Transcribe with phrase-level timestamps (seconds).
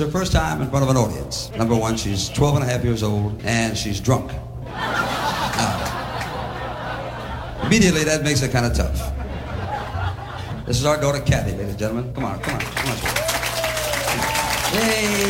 [0.00, 1.50] is her first time in front of an audience.
[1.56, 4.30] Number one, she's 12 and a half years old, and she's drunk.
[4.64, 5.74] Now,
[7.64, 9.12] immediately, that makes it kind of tough.
[10.66, 12.14] This is our daughter, Kathy, ladies and gentlemen.
[12.14, 12.96] Come on, come on, come on.
[14.74, 15.24] Yay!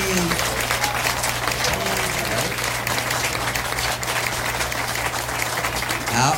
[6.13, 6.35] Now,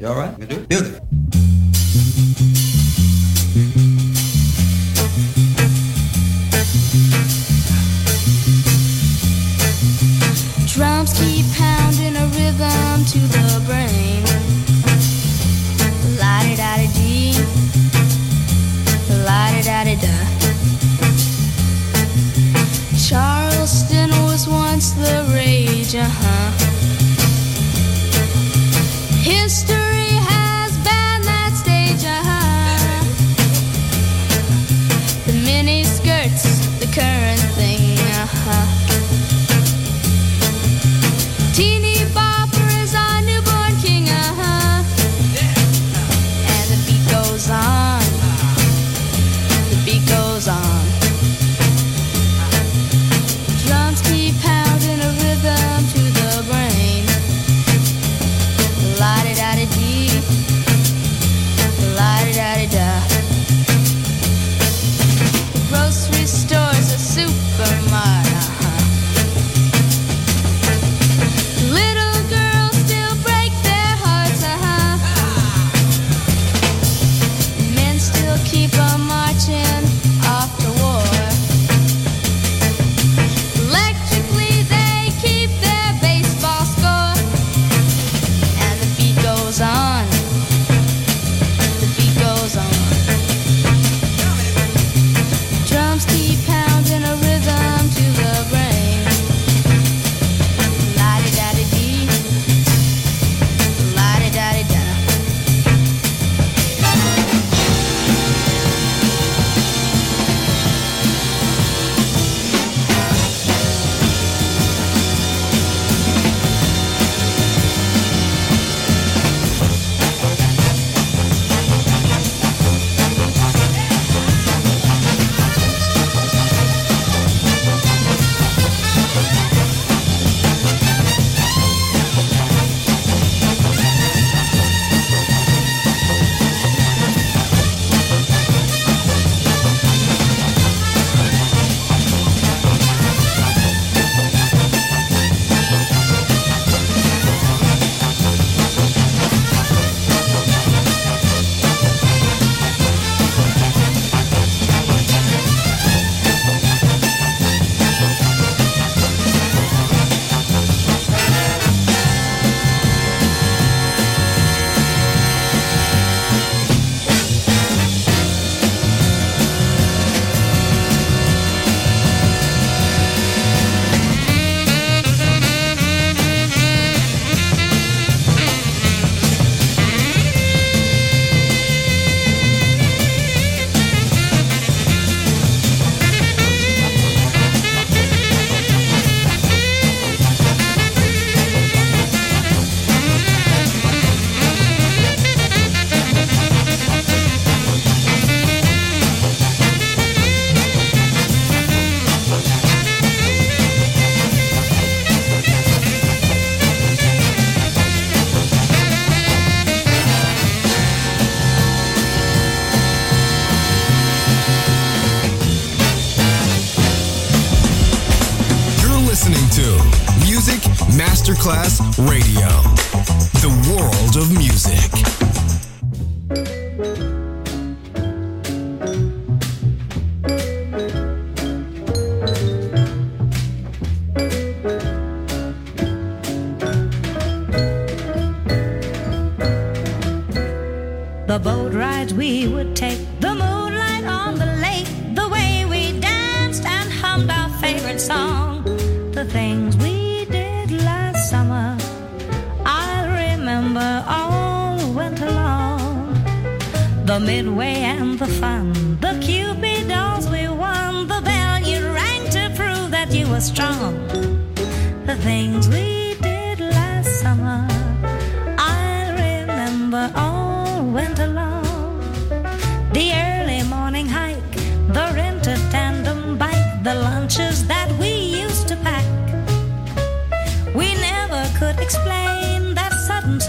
[0.00, 0.36] you all right?
[0.40, 0.66] You do?
[0.66, 1.01] Beautiful.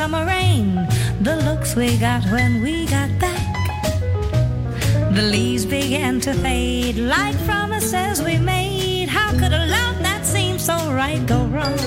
[0.04, 0.76] summer rain.
[1.22, 3.56] The looks we got when we got back.
[5.16, 9.08] The leaves began to fade like promises we made.
[9.08, 11.78] How could a love that seemed so right go wrong?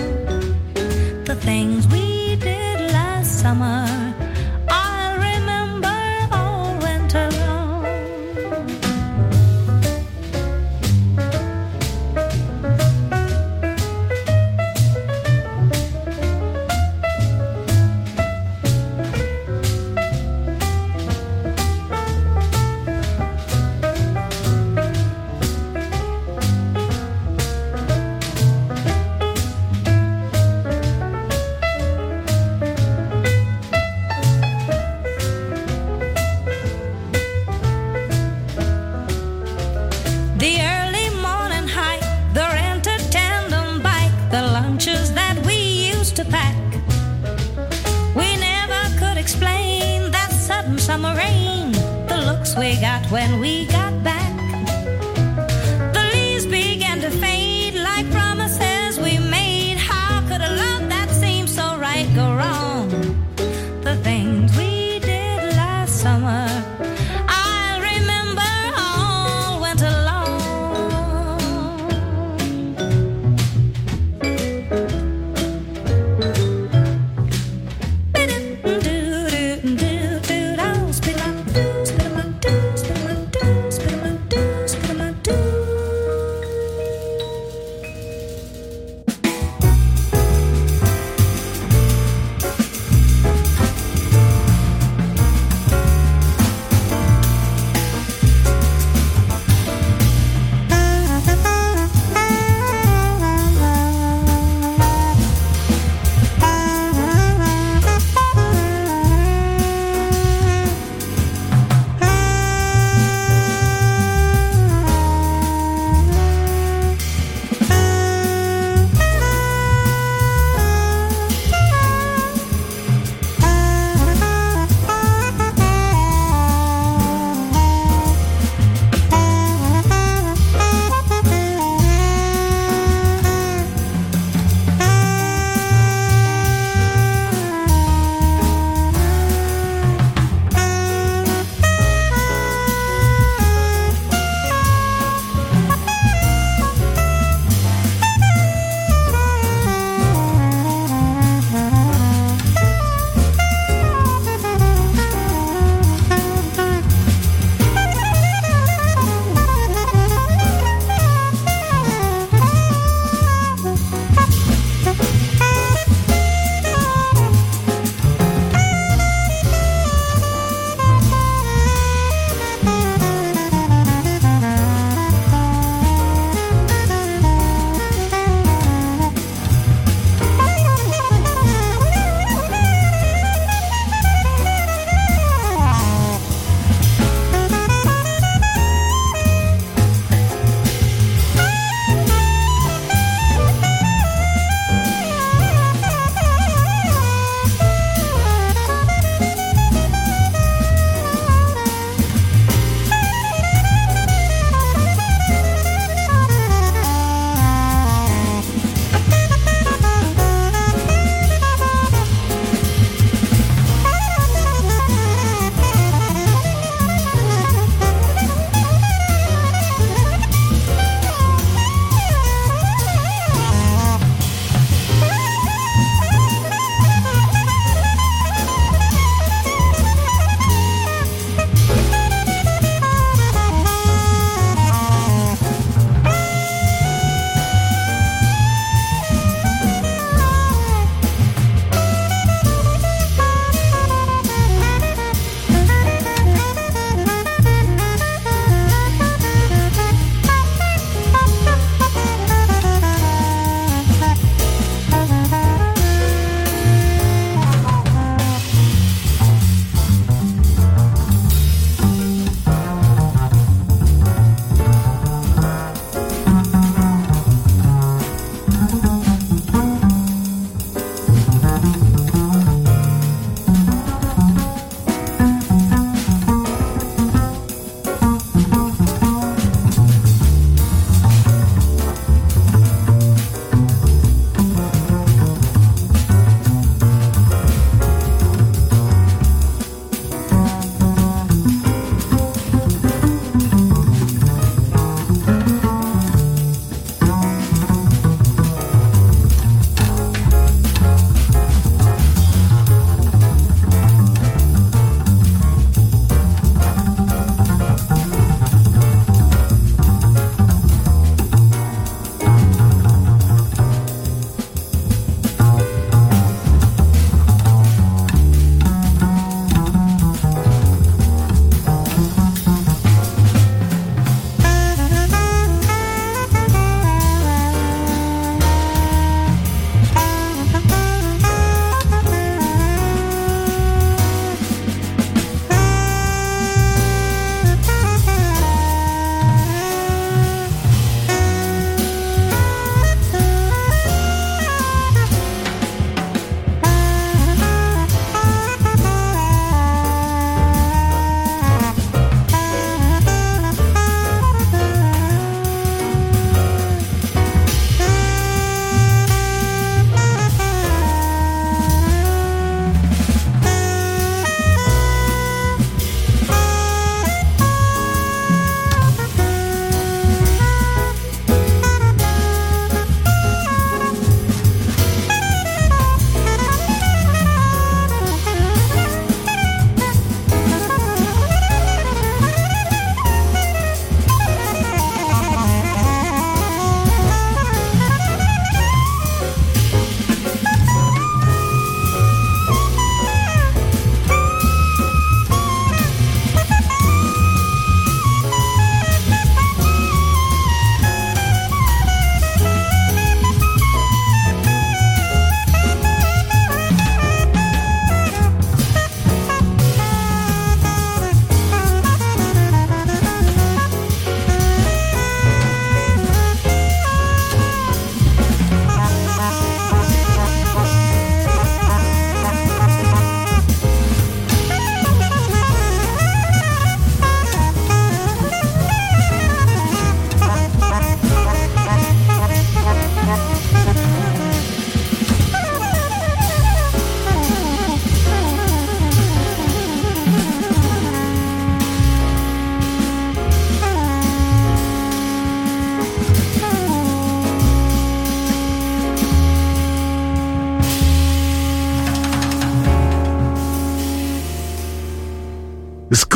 [1.31, 3.96] The things we did last summer.